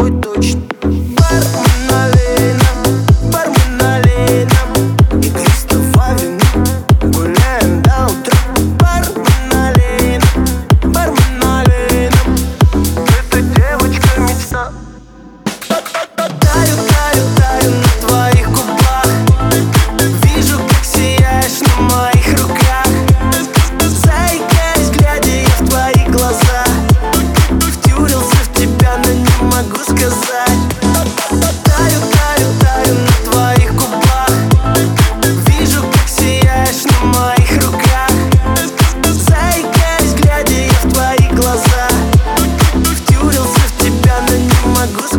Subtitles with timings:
[0.00, 0.60] тобой точно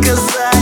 [0.02, 0.61] cause I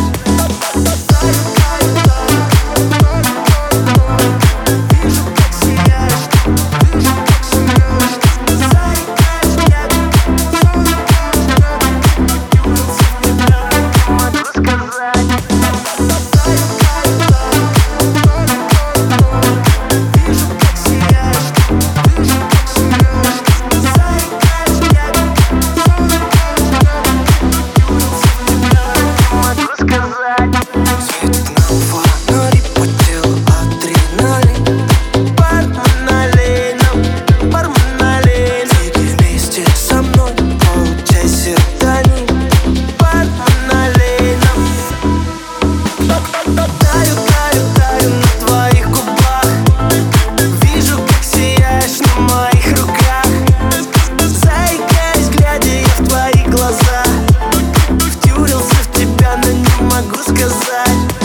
[60.91, 61.20] eyes.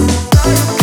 [0.00, 0.79] Música